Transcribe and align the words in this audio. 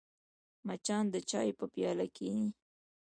مچان 0.67 1.05
د 1.13 1.15
چای 1.29 1.49
په 1.59 1.65
پیاله 1.73 2.05
کښېني 2.15 2.49